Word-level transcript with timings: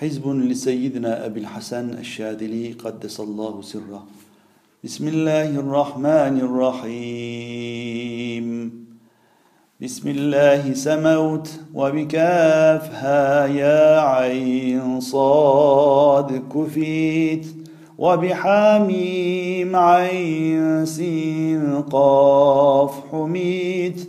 حزب 0.00 0.28
لسيدنا 0.28 1.26
أبي 1.26 1.40
الحسن 1.40 1.90
الشاذلي 1.90 2.72
قدس 2.72 3.20
الله 3.20 3.62
سره. 3.62 4.06
بسم 4.84 5.08
الله 5.08 5.50
الرحمن 5.58 6.40
الرحيم. 6.86 8.46
بسم 9.82 10.08
الله 10.08 10.74
سموت 10.74 11.50
وبكافها 11.74 13.46
يا 13.46 14.00
عين 14.00 15.00
صاد 15.00 16.42
كفيت 16.54 17.46
وبحاميم 17.98 19.76
عين 19.76 20.86
سين 20.86 21.82
قاف 21.82 22.92
حميت. 23.10 24.08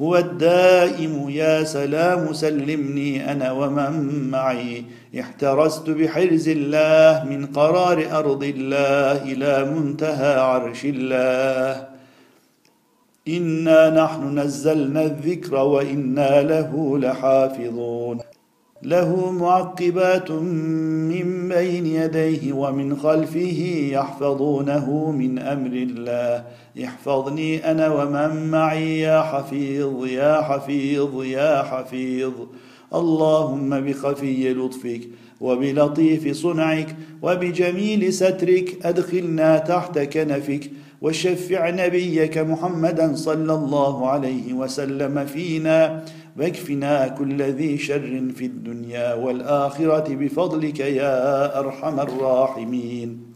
هو 0.00 0.16
الدائم 0.16 1.30
يا 1.30 1.64
سلام 1.64 2.32
سلمني 2.32 3.32
أنا 3.32 3.52
ومن 3.52 4.30
معي. 4.30 4.84
احترست 5.20 5.90
بحرز 5.90 6.48
الله 6.48 7.24
من 7.24 7.46
قرار 7.46 8.18
أرض 8.18 8.44
الله 8.44 9.22
إلى 9.32 9.70
منتهى 9.74 10.34
عرش 10.40 10.84
الله. 10.84 11.88
إنا 13.28 13.90
نحن 14.04 14.38
نزلنا 14.38 15.02
الذكر 15.02 15.54
وإنا 15.54 16.42
له 16.42 16.98
لحافظون. 16.98 18.18
له 18.82 19.30
معقبات 19.30 20.30
من 20.30 21.48
بين 21.48 21.86
يديه 21.86 22.52
ومن 22.52 22.96
خلفه 22.96 23.88
يحفظونه 23.92 25.10
من 25.10 25.38
أمر 25.38 25.72
الله. 25.72 26.44
احفظني 26.84 27.70
أنا 27.70 27.88
ومن 27.88 28.50
معي 28.50 29.00
يا 29.00 29.22
حفيظ 29.22 30.06
يا 30.06 30.42
حفيظ 30.42 31.24
يا 31.24 31.62
حفيظ. 31.62 32.32
اللهم 32.94 33.80
بخفي 33.80 34.54
لطفك 34.54 35.00
وبلطيف 35.40 36.36
صنعك 36.36 36.96
وبجميل 37.22 38.12
سترك 38.12 38.86
أدخلنا 38.86 39.58
تحت 39.58 39.98
كنفك 39.98 40.70
وشفع 41.02 41.70
نبيك 41.70 42.38
محمدا 42.38 43.14
صلى 43.14 43.54
الله 43.54 44.08
عليه 44.08 44.52
وسلم 44.52 45.24
فينا 45.24 46.04
واكفنا 46.38 47.08
كل 47.08 47.42
ذي 47.42 47.78
شر 47.78 48.22
في 48.36 48.44
الدنيا 48.44 49.14
والآخرة 49.14 50.14
بفضلك 50.14 50.80
يا 50.80 51.58
أرحم 51.58 52.00
الراحمين. 52.00 53.27